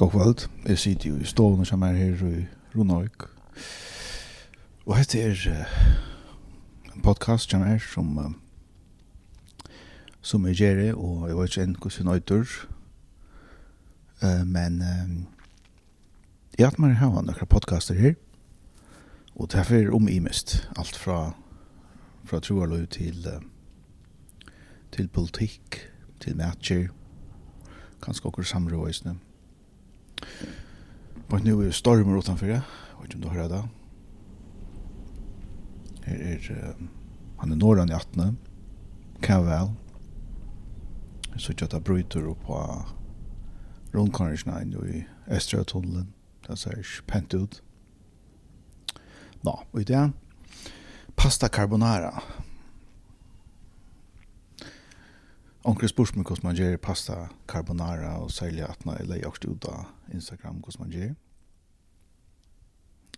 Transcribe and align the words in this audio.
God 0.00 0.10
kvöld. 0.10 0.48
Jeg 0.66 0.78
sitter 0.78 1.10
jo 1.10 1.16
i 1.16 1.24
stående 1.24 1.64
som 1.64 1.82
er 1.82 1.92
her 1.92 2.26
i 2.26 2.46
Ronøyk. 2.76 3.22
Og 4.86 4.96
dette 4.96 5.20
er 5.20 5.36
uh, 5.50 6.94
en 6.94 7.02
podcast 7.02 7.50
som 7.50 7.62
er 7.62 7.78
som 7.78 8.18
uh, 8.18 8.30
som 10.22 10.46
er 10.46 10.56
gjerne, 10.56 10.94
og 10.94 11.28
jeg 11.28 11.36
vet 11.36 11.50
ikke 11.50 11.62
enn 11.62 11.76
hvordan 11.76 11.98
jeg 11.98 12.06
nøyder. 12.06 12.56
Uh, 14.22 14.46
men 14.46 14.80
uh, 14.80 15.20
jeg 16.58 16.64
har 16.64 16.70
hatt 16.72 16.80
meg 16.80 16.96
her 16.96 17.12
noen 17.20 17.46
podcaster 17.52 17.94
her. 17.94 18.14
Og 19.36 19.52
det 19.52 19.68
er 19.68 19.92
om 19.92 20.08
imest. 20.08 20.68
Alt 20.78 20.96
fra 20.96 21.34
fra 22.24 22.40
troarløy 22.40 22.86
til 22.86 23.26
uh, 23.28 23.42
til 24.92 25.08
politikk, 25.08 25.90
til 26.20 26.36
matcher, 26.36 26.88
kanskje 28.00 28.30
også 28.30 28.42
samrådøysene. 28.42 29.20
Bort 31.30 31.44
nu 31.44 31.66
er 31.66 31.70
stormer 31.70 32.18
utanför 32.18 32.46
det. 32.46 32.62
Jag 32.92 33.02
vet 33.02 33.14
inte 33.14 33.28
om 33.28 33.34
du 33.34 33.40
hör 33.40 33.48
det. 33.48 33.68
Här 36.02 36.16
är... 36.16 36.74
Han 37.36 37.52
är 37.52 37.56
norran 37.56 37.90
i 37.90 37.94
18. 37.94 38.36
Kan 39.20 39.46
väl. 39.46 39.70
Jag 41.32 41.40
såg 41.40 41.62
att 41.64 41.72
jag 41.72 41.82
bryter 41.82 42.28
upp 42.28 42.40
på 42.42 42.84
rundkarnisna 43.92 44.62
inne 44.62 44.76
i 44.76 45.06
Estra 45.26 45.64
tunneln. 45.64 46.12
Det 46.46 46.56
ser 46.56 47.02
pent 47.06 47.34
ut. 47.34 47.62
Nå, 49.40 49.62
och 49.70 49.80
i 49.80 49.84
det. 49.84 50.10
Pasta 51.14 51.48
carbonara. 51.48 52.22
Onkel 55.62 55.88
spurs 55.88 56.14
mig 56.14 56.24
hur 56.28 56.36
man 56.42 56.56
gör 56.56 56.76
pasta 56.76 57.28
carbonara 57.46 58.18
och 58.18 58.32
sälja 58.32 58.66
att 58.66 58.84
när 58.84 58.96
eller 58.96 59.16
jag 59.16 59.36
stod 59.36 59.58
där 59.58 59.84
Instagram 60.12 60.62
kos 60.62 60.78
man 60.78 60.90
gör. 60.90 61.14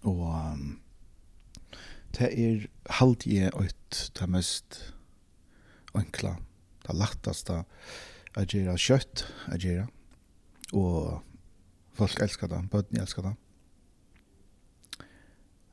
Och 0.03 0.53
um, 0.53 0.81
det 2.11 2.41
är 2.41 2.69
halt 2.85 3.27
i 3.27 3.39
ett 3.39 4.13
det 4.21 4.27
mest 4.27 4.93
enkla, 5.95 6.37
det 6.87 6.93
lättaste 6.93 7.65
att 8.35 8.55
göra 8.55 8.77
kött 8.77 9.25
att 9.47 9.63
göra. 9.63 9.89
Och 10.73 11.23
folk 11.93 12.21
älskar 12.21 12.49
det, 12.49 12.69
bötten 12.71 13.01
älskar 13.01 13.23
det. 13.23 13.35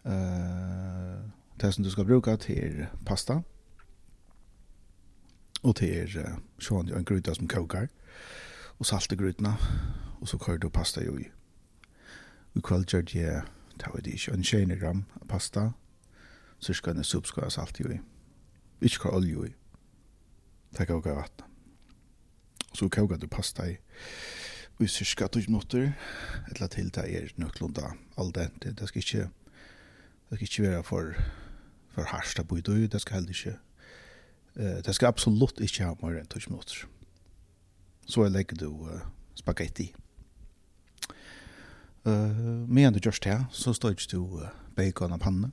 Eh, 0.04 1.24
uh, 1.24 1.30
det 1.56 1.72
som 1.72 1.84
du 1.84 1.90
ska 1.92 2.04
bruka 2.04 2.38
till 2.38 2.86
pasta. 3.06 3.44
Og 5.64 5.76
til 5.76 5.92
er 5.92 6.38
sånn 6.64 6.92
en 6.96 7.06
gryta 7.06 7.34
som 7.36 7.48
kokar, 7.52 7.90
og 8.80 8.88
salte 8.88 9.18
grytene, 9.20 9.58
og 10.22 10.28
så 10.28 10.38
kører 10.40 10.62
du 10.64 10.70
pasta 10.72 11.04
jo 11.04 11.18
i. 11.20 11.28
Vi 12.54 12.62
kvelder 12.64 13.02
det, 13.02 13.42
det 13.80 13.92
var 13.94 14.02
det 14.02 14.14
ikke, 14.16 14.34
en 14.34 14.44
tjene 14.44 14.80
gram 14.80 15.04
pasta, 15.28 15.72
så 16.60 16.74
skal 16.74 16.98
en 16.98 17.04
sup 17.04 17.28
skal 17.28 17.44
ha 17.44 17.50
salt 17.50 17.80
jo 17.80 17.92
i. 17.92 18.00
Ikke 18.82 19.04
kvar 19.04 19.20
olje 19.20 19.34
jo 19.34 19.44
i. 19.48 19.54
Det 20.72 20.80
er 20.80 20.92
kokar 20.94 21.20
vatten. 21.20 21.46
Og 22.72 22.78
så 22.78 22.90
kokar 22.90 23.18
du 23.18 23.28
pasta 23.28 23.68
i, 23.68 23.78
i 24.80 24.88
cirka 24.88 25.28
20 25.28 25.48
minutter, 25.52 25.92
eller 26.48 26.68
til 26.68 26.92
det 26.96 27.04
er 27.04 27.32
nøklunda 27.36 27.94
all 28.18 28.32
den, 28.36 28.52
Det 28.64 28.88
skal 28.88 29.00
ikke, 29.00 29.30
det 30.30 30.38
skal 30.38 30.48
ikke 30.48 30.64
være 30.64 30.84
for, 30.84 31.14
for 31.92 32.04
harsta 32.04 32.44
å 32.44 32.56
i 32.56 32.88
det 32.88 33.02
skal 33.02 33.16
heller 33.16 33.30
ikke 33.30 33.60
Eh, 34.60 34.84
det 34.86 34.96
skal 34.96 35.14
absolutt 35.14 35.62
ikke 35.64 35.88
ha 35.88 35.96
mer 36.02 36.20
enn 36.20 36.28
20 36.28 36.52
minutter. 36.52 36.84
Så 38.10 38.26
jeg 38.26 38.34
legger 38.34 38.58
du 38.58 38.70
uh, 38.90 39.06
spagetti. 39.38 39.92
Uh, 42.04 42.66
men 42.68 42.96
du 42.96 43.00
gjørst 43.00 43.28
her, 43.30 43.46
så 43.54 43.72
står 43.74 43.94
ikke 43.94 44.10
du 44.12 44.24
uh, 44.42 44.50
bacon 44.76 45.14
av 45.14 45.22
panne. 45.24 45.52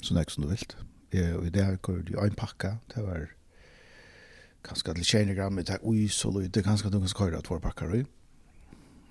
Så 0.00 0.14
det 0.14 0.18
nek 0.18 0.32
som 0.32 0.46
du 0.46 0.48
vil. 0.50 0.64
Jeg, 1.12 1.36
og 1.36 1.46
i 1.46 1.52
det 1.52 1.66
her 1.66 1.76
går 1.76 2.00
du 2.08 2.16
en 2.18 2.38
pakke. 2.38 2.78
Det 2.94 3.04
var 3.04 3.28
ganske 4.66 4.94
litt 4.96 5.10
tjener 5.10 5.36
gram. 5.36 5.60
Det 5.60 5.76
er 5.76 5.84
ui 5.84 6.08
så 6.08 6.32
løy. 6.32 6.48
Det 6.48 6.62
er 6.62 6.70
kanskje 6.70 6.90
du 6.90 6.98
kan 6.98 7.12
skøre 7.12 7.42
två 7.44 7.60
pakker 7.62 7.94
i. 8.00 8.02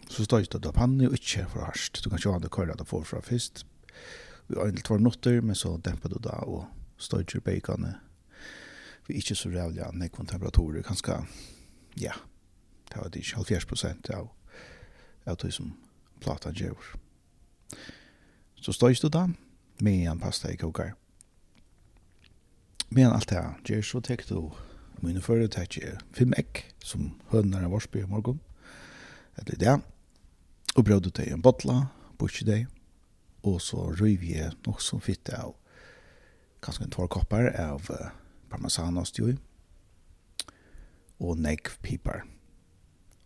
Så 0.10 0.26
står 0.26 0.44
ikke 0.44 0.60
du 0.60 0.72
av 0.72 0.76
panne 0.80 1.08
og 1.08 1.16
ikke 1.16 1.46
for 1.54 1.68
harst. 1.68 2.02
Du 2.02 2.10
kan 2.10 2.20
ikke 2.20 2.34
ha 2.34 2.42
det 2.44 2.52
køyre 2.52 2.76
at 2.76 2.82
du 2.82 2.88
får 2.88 3.08
fra 3.08 3.22
først. 3.24 3.64
Vi 4.48 4.58
har 4.58 4.68
en 4.68 4.76
til 4.76 4.90
två 4.90 4.98
minutter, 4.98 5.42
men 5.42 5.56
så 5.56 5.78
demper 5.84 6.10
du 6.10 6.20
da 6.24 6.42
og 6.48 6.66
står 6.98 7.26
ikke 7.28 7.44
baconet 7.46 8.07
vi 9.08 9.18
ikke 9.20 9.36
så 9.36 9.50
rævlig 9.50 9.84
an 9.86 10.00
nekvån 10.02 10.28
temperaturer, 10.28 10.84
kanskje, 10.84 11.20
ja, 12.02 12.14
det 12.90 12.98
var 12.98 13.12
ikke 13.16 13.44
70 13.44 13.68
prosent 13.68 14.10
av, 14.10 14.30
av 15.26 15.38
det 15.42 15.54
som 15.54 15.74
platan 16.22 16.56
gjør. 16.56 16.96
Så 18.62 18.74
støys 18.74 19.00
du 19.00 19.10
da, 19.10 19.28
med 19.82 20.08
en 20.08 20.20
pasta 20.20 20.52
i 20.52 20.58
kokar. 20.58 20.96
Men 22.90 23.12
alt 23.12 23.30
det 23.30 23.38
her, 23.38 23.60
gjør 23.68 23.82
så 23.84 24.02
tek 24.02 24.26
du 24.30 24.52
mine 25.04 25.22
fører 25.22 25.50
tek 25.52 25.78
jeg 25.78 26.00
fem 26.16 26.34
egg, 26.38 26.64
som 26.82 27.12
hønner 27.30 27.68
av 27.68 27.76
varsby 27.76 28.02
i 28.02 28.10
morgen, 28.10 28.40
eller 29.38 29.60
det, 29.62 29.76
og 30.76 30.86
brød 30.86 31.06
du 31.06 31.10
til 31.12 31.34
en 31.34 31.44
bottla, 31.46 31.88
i 32.18 32.46
deg, 32.46 32.66
og 33.46 33.62
så 33.62 33.92
røy 33.94 34.16
vi 34.18 34.34
nok 34.66 34.82
som 34.82 35.02
fitte 35.02 35.38
av 35.38 35.54
kanskje 36.66 36.88
en 36.88 36.94
tår 36.96 37.10
kopper 37.14 37.52
av 37.62 37.92
uh, 37.94 38.08
parmesanost 38.50 39.20
jo, 39.20 39.34
og 41.20 41.38
negv 41.38 41.78
piper. 41.82 42.26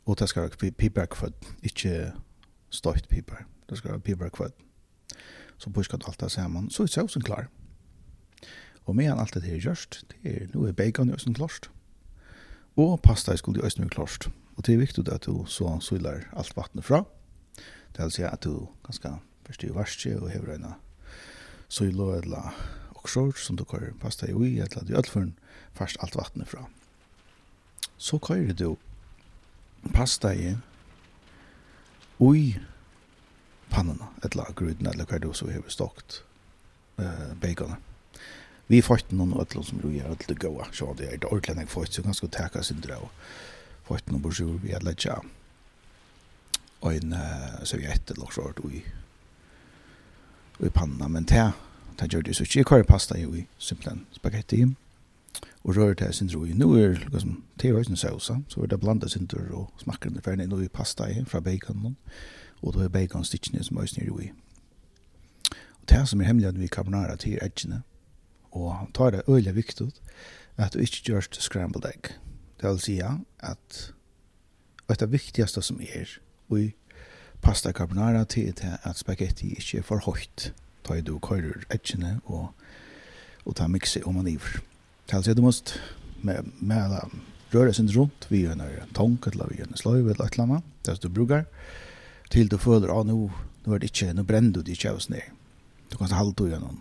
Og 0.05 0.19
det 0.19 0.29
skal 0.29 0.41
være 0.41 0.71
piper 0.71 1.05
kvød, 1.05 1.31
ikke 1.63 2.11
støyt 2.69 3.07
piper. 3.09 3.35
Det 3.69 3.77
skal 3.77 3.91
være 3.91 3.99
piper 3.99 4.29
kvød. 4.29 4.51
Så 5.57 5.69
puskat 5.69 6.03
alt 6.07 6.19
det 6.19 6.31
sammen, 6.31 6.69
så 6.69 6.83
er 6.83 6.87
sausen 6.87 7.21
klar. 7.21 7.47
Og 8.85 8.95
medan 8.95 9.19
alt 9.19 9.33
det 9.33 9.45
er 9.45 9.59
gjørst, 9.59 10.05
det 10.11 10.31
er 10.31 10.47
nå 10.53 10.65
er 10.65 10.71
bacon 10.71 11.09
i 11.09 11.13
østen 11.13 11.33
klarst. 11.33 11.69
Og 12.75 13.01
pasta 13.01 13.35
skulle 13.35 13.61
i 13.61 13.65
østen 13.65 13.89
klarst. 13.89 14.29
Og 14.57 14.65
det 14.65 14.73
er 14.73 14.79
viktig 14.81 15.07
at 15.11 15.25
du 15.25 15.45
så 15.45 15.77
søler 15.81 16.25
alt 16.33 16.57
vattnet 16.57 16.85
fra. 16.85 17.03
Det 17.95 18.03
vil 18.03 18.11
si 18.11 18.23
at 18.23 18.43
du 18.43 18.67
ganske 18.83 19.09
først 19.45 19.63
i 19.63 19.69
verste 19.75 20.21
og 20.21 20.29
hever 20.31 20.55
en 20.55 20.65
søler 21.69 22.21
eller 22.21 22.55
og 23.01 23.09
sår 23.09 23.37
som 23.41 23.57
du 23.57 23.63
kører 23.65 23.93
pasta 24.01 24.29
i 24.29 24.33
ui, 24.33 24.59
eller 24.59 24.85
du 24.85 24.93
ødelføren 24.93 25.33
først 25.77 25.97
alt 26.01 26.15
vattnet 26.15 26.49
fra. 26.49 26.65
Så 27.97 28.17
kører 28.17 28.53
du 28.53 28.77
pasta 29.93 30.33
i 30.33 30.55
ui 32.19 32.59
pannene, 33.71 34.11
eller 34.23 34.53
gruden, 34.55 34.87
eller 34.87 35.05
hva 35.05 35.17
du 35.17 35.31
så 35.33 35.47
har 35.49 35.63
stokt 35.67 36.23
uh, 36.99 37.31
baconet. 37.41 37.79
Vi 38.67 38.81
fått 38.83 39.11
noen 39.11 39.33
ødler 39.39 39.65
som 39.67 39.81
roer 39.83 40.07
ødler 40.11 40.37
gåa, 40.39 40.69
så 40.71 40.93
det 40.97 41.07
er 41.07 41.17
det 41.19 41.27
ordentlig 41.27 41.65
jeg 41.65 41.71
fått, 41.71 41.93
så 41.93 42.03
ganske 42.05 42.27
teka 42.31 42.63
sin 42.63 42.83
drå. 42.83 43.09
Fått 43.87 44.11
noen 44.11 44.23
borsjur, 44.23 44.59
vi 44.63 44.75
hadde 44.75 44.93
ikke 44.95 45.19
og 46.81 46.95
en 46.95 47.13
uh, 47.13 47.63
serviett 47.67 48.11
eller 48.11 48.31
så, 48.33 48.47
og 48.49 48.73
i, 48.73 48.81
og 50.59 50.71
panna, 50.73 51.07
men 51.07 51.27
det 51.29 51.51
ta 52.01 52.07
gjør 52.09 52.21
det 52.25 52.35
så 52.35 52.43
ikke. 52.43 52.59
Jeg 52.59 52.65
kører 52.65 52.83
pasta 52.83 53.19
jo 53.19 53.33
i 53.37 53.43
simpelthen 53.57 54.05
spagetti, 54.11 54.63
og 55.63 55.77
rører 55.77 55.93
det 55.93 56.15
sin 56.15 56.29
i. 56.29 56.53
Nå 56.53 56.73
er 56.75 56.87
det 56.87 57.13
liksom 57.13 57.43
tilhøysen 57.59 57.95
sausa, 57.95 58.35
så 58.47 58.61
er 58.61 58.65
det 58.65 58.79
blandet 58.79 59.11
sin 59.11 59.27
tur 59.27 59.45
og 59.53 59.73
smakker 59.77 60.09
den 60.09 60.21
ferdig. 60.21 60.47
Nå 60.47 60.57
er 60.57 60.67
pasta 60.73 61.05
i 61.05 61.25
fra 61.25 61.39
baconen, 61.39 61.97
og 62.61 62.73
da 62.73 62.83
er 62.83 62.89
baconstikkene 62.89 63.63
som 63.63 63.77
øysen 63.77 64.01
er 64.01 64.21
i. 64.21 64.31
Og 65.81 65.89
det 65.89 66.07
som 66.09 66.21
er 66.21 66.25
hemmeligheten 66.25 66.61
vi 66.61 66.67
carbonara 66.67 67.15
til 67.15 67.37
edgene, 67.41 67.83
og 68.51 68.89
tar 68.93 69.09
det 69.09 69.21
øyelig 69.29 69.55
viktig, 69.55 69.91
at 70.57 70.73
du 70.73 70.79
ikke 70.79 71.03
gjør 71.03 71.27
scrambled 71.31 71.85
egg. 71.85 72.17
Det 72.61 72.69
vil 72.69 72.79
si 72.79 72.99
at 73.39 73.93
Og 74.87 74.99
det 74.99 75.11
viktigaste 75.11 75.61
som 75.61 75.79
er 75.81 76.19
i 76.57 76.73
pasta 77.41 77.71
carbonara 77.71 78.23
til 78.23 78.53
at 78.83 78.97
spagetti 78.97 79.53
ikke 79.53 79.77
er 79.77 79.81
for 79.81 79.97
høyt 80.05 80.53
ta 80.83 80.97
i 80.97 81.05
du 81.05 81.17
køyrer 81.19 81.65
etkjene 81.73 82.19
og, 82.25 82.51
og 83.45 83.55
ta 83.57 83.67
mikse 83.67 84.03
om 84.07 84.19
man 84.19 84.29
iver. 84.31 84.61
Tals 85.07 85.27
jeg 85.27 85.37
du 85.37 85.43
måst 85.45 85.75
med, 86.21 86.47
med 86.59 86.97
røre 87.53 87.73
sin 87.73 87.89
rundt 87.91 88.27
vi 88.29 88.45
en 88.45 88.63
tonk, 88.95 89.27
eller 89.27 89.49
vi 89.51 89.61
en 89.63 89.77
sløy 89.77 89.99
eller 89.99 90.25
et 90.25 90.37
eller 90.37 90.43
annet, 90.43 90.63
det 90.85 91.01
du 91.03 91.09
brukar, 91.09 91.45
til 92.31 92.47
du 92.47 92.57
føler, 92.57 92.91
ah, 92.93 93.03
nå, 93.05 93.29
nå 93.65 93.73
er 93.73 93.81
det 93.81 93.91
ikke, 93.91 94.13
nå 94.13 94.23
brenner 94.23 94.53
du 94.55 94.61
det 94.61 94.77
ikke 94.77 94.93
av 94.93 95.01
ned. 95.09 95.27
Du 95.91 95.97
kan 95.97 96.13
halda 96.15 96.47
i 96.47 96.53
gjennom 96.53 96.79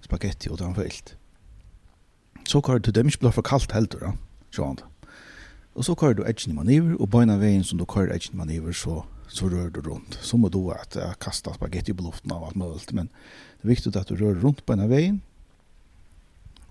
spagetti 0.00 0.48
og 0.48 0.58
ta 0.58 0.68
en 0.68 0.76
fyllt. 0.76 1.14
Så 2.48 2.62
kører 2.64 2.80
du 2.80 2.90
det 2.90 3.02
er 3.02 3.10
ikke 3.10 3.26
blir 3.26 3.36
for 3.36 3.44
kaldt 3.44 3.74
heldur, 3.76 4.00
da, 4.00 4.12
sånn. 4.54 4.80
Og 5.76 5.84
så 5.84 5.94
kører 5.94 6.16
du 6.16 6.24
etkjene 6.24 6.56
man 6.56 6.70
iver, 6.72 6.96
og 6.96 7.10
beina 7.12 7.36
veien 7.38 7.64
som 7.64 7.78
du 7.78 7.84
kører 7.84 8.14
etkjene 8.14 8.40
man 8.40 8.50
iver, 8.50 8.72
så 8.72 9.02
så 9.28 9.48
rör 9.48 9.70
du 9.70 9.80
runt. 9.80 10.18
Så 10.22 10.36
må 10.36 10.48
du 10.48 10.70
att 10.70 10.94
jag 10.94 11.18
kasta 11.18 11.54
spagetti 11.54 11.94
på 11.94 12.02
luften 12.02 12.32
av 12.32 12.44
allt 12.44 12.54
möjligt. 12.54 12.92
Men 12.92 13.06
det 13.60 13.66
är 13.66 13.68
viktigt 13.68 13.96
att 13.96 14.06
du 14.06 14.16
rör 14.16 14.34
runt 14.34 14.66
på 14.66 14.72
den 14.72 14.80
här 14.80 14.88
vägen. 14.88 15.20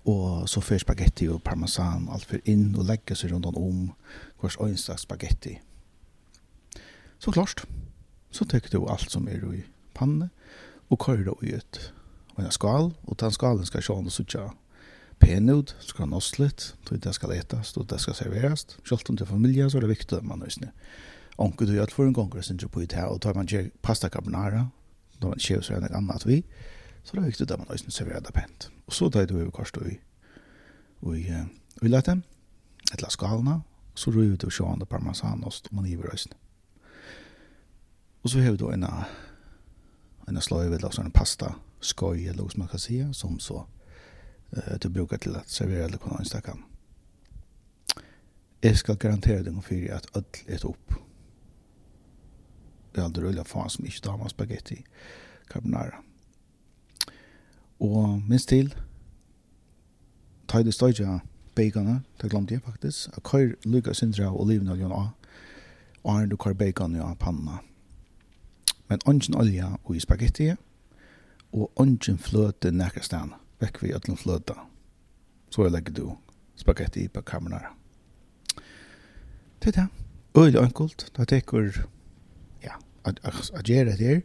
Och 0.02 0.50
så 0.50 0.60
för 0.60 0.78
spagetti 0.78 1.28
och 1.28 1.42
parmesan 1.42 2.08
allt 2.08 2.24
för 2.24 2.48
in 2.48 2.74
och 2.74 2.84
lägger 2.84 3.14
sig 3.14 3.30
runt 3.30 3.46
om 3.46 3.92
vars 4.40 4.58
önsta 4.60 4.96
spagetti. 4.96 5.62
Så 7.18 7.32
klart. 7.32 7.66
Så 8.30 8.44
täcker 8.44 8.70
du 8.70 8.86
allt 8.86 9.10
som 9.10 9.28
är 9.28 9.54
i 9.54 9.64
panne 9.92 10.28
och 10.88 11.02
kör 11.06 11.16
det 11.16 11.46
ut. 11.46 11.92
Och 12.34 12.42
en 12.42 12.50
skal 12.50 12.94
och 13.00 13.16
den 13.16 13.32
skalen 13.32 13.66
ska 13.66 13.80
sjön 13.80 14.06
och 14.06 14.12
såtja 14.12 14.52
pen 15.18 15.48
ut, 15.48 15.74
ska 15.80 16.06
noslet, 16.06 16.74
då 16.88 16.96
det 16.96 17.12
ska 17.12 17.34
ätas, 17.34 17.72
då 17.72 17.82
det 17.82 17.98
ska 17.98 18.14
serveras. 18.14 18.66
Självt 18.84 19.10
om 19.10 19.16
det 19.16 19.24
är 19.24 19.26
familj 19.26 19.70
så 19.70 19.76
är 19.76 19.80
det 19.80 19.86
viktigt 19.86 20.12
att 20.12 20.24
man 20.24 20.42
är 20.42 20.48
onku 21.38 21.66
du 21.66 21.72
gjør 21.72 21.94
for 21.94 22.08
en 22.08 22.14
gang, 22.14 22.32
synes 22.44 22.62
jeg 22.62 22.70
på 22.70 22.82
ut 22.82 22.92
her, 22.92 23.04
og 23.04 23.20
tar 23.22 23.34
man 23.34 23.48
ikke 23.48 23.70
pasta 23.82 24.08
carbonara, 24.08 24.66
da 25.22 25.30
man 25.30 25.38
gjør 25.38 25.62
så 25.62 25.74
gjerne 25.74 25.94
annet 25.96 26.26
vi, 26.26 26.42
så 27.02 27.14
det 27.14 27.22
er 27.22 27.30
viktig 27.30 27.50
at 27.50 27.58
man 27.58 27.70
også 27.70 27.90
serverer 27.90 28.20
det 28.20 28.34
pent. 28.34 28.70
Og 28.86 28.92
så 28.92 29.08
tar 29.08 29.26
du 29.26 29.38
over 29.38 29.50
kors 29.50 29.72
du 29.72 29.80
i, 29.86 29.98
og 31.02 31.18
i, 31.18 31.30
og 31.80 31.88
i 31.88 31.94
et 31.94 33.02
la 33.02 33.10
skalene, 33.10 33.60
så 33.94 34.10
røy 34.10 34.32
ut 34.32 34.44
og 34.44 34.52
sjående 34.52 34.86
parmesanost, 34.86 35.68
og 35.68 35.74
man 35.74 35.84
giver 35.84 36.10
øyne. 36.12 36.36
Og 38.22 38.30
så 38.30 38.40
har 38.40 38.50
vi 38.50 38.56
da 38.56 38.72
en, 38.74 38.84
en 40.28 40.40
sløy, 40.40 40.66
eller 40.66 40.90
sånn 40.94 41.12
pasta, 41.14 41.54
skoj, 41.80 42.28
eller 42.28 42.42
hva 42.42 42.62
man 42.62 42.70
kan 42.70 42.82
si, 42.82 43.00
som 43.12 43.38
så 43.38 43.62
uh, 43.62 44.76
du 44.82 44.88
brukar 44.88 45.22
til 45.22 45.36
at 45.36 45.50
servera 45.50 45.86
eller 45.86 45.98
kunne 45.98 46.18
ønstakan. 46.20 46.64
Jeg 48.62 48.78
skal 48.78 48.96
garantere 48.96 49.44
deg 49.46 49.60
for 49.62 49.92
at 49.94 50.08
ødel 50.16 50.54
er 50.56 50.66
opp 50.66 50.98
det 52.98 53.04
er 53.04 53.08
aldri 53.12 53.28
røyla 53.28 53.44
faen 53.46 53.70
som 53.70 53.86
ikke 53.86 54.02
damer 54.08 54.30
spagetti 54.32 54.80
carbonara. 55.48 56.00
Og 57.78 58.22
minst 58.26 58.48
til, 58.50 58.72
ta 60.50 60.58
i 60.58 60.66
det 60.66 60.74
støyja 60.74 61.20
bacona, 61.54 62.00
det 62.18 62.30
glemte 62.32 62.56
jeg 62.56 62.64
faktisk, 62.66 63.12
og 63.14 63.22
køyr 63.22 63.52
lykka 63.64 63.94
sindra 63.94 64.32
av 64.32 64.40
olivenoljen 64.40 64.90
av, 64.90 65.12
og 66.02 66.10
er 66.16 66.26
du 66.26 66.36
køyr 66.36 66.58
bacon 66.58 66.96
i 66.96 67.04
panna. 67.20 67.60
Men 68.88 69.04
ongen 69.06 69.38
olja 69.38 69.76
og 69.84 69.94
i 69.96 70.02
spagetti, 70.02 70.48
og 71.52 71.70
ongen 71.78 72.18
fløte 72.18 72.72
nekka 72.74 73.04
stan, 73.06 73.36
vekk 73.62 73.82
vi 73.82 73.94
ötlen 73.94 74.18
fløte. 74.18 74.56
Så 75.54 75.68
jeg 75.68 75.76
legger 75.76 75.94
du 75.94 76.16
spagetti 76.58 77.06
på 77.08 77.22
carbonara. 77.22 77.70
Det 79.62 79.76
er 79.76 79.82
det. 79.82 79.86
Øyla 80.34 80.66
enkelt, 80.66 81.10
det 81.16 81.28
tekur 81.28 81.86
å 83.06 83.62
gjøre 83.64 83.94
det 83.98 83.98
her, 84.00 84.22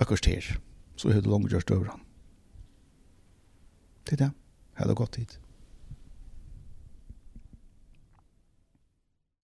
akkurat 0.00 0.28
her, 0.28 0.50
så 0.96 1.12
har 1.12 1.22
det 1.22 1.30
langt 1.30 1.52
gjort 1.52 1.70
over 1.74 1.94
han. 1.94 2.04
Det 4.04 4.18
er 4.18 4.26
det. 4.26 4.30
Ha 4.78 4.88
det 4.88 4.96
godt. 4.98 5.38